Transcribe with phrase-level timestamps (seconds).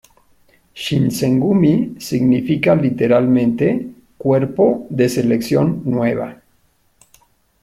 [0.73, 6.41] Shinsengumi significa literalmente "Cuerpo de selección nueva".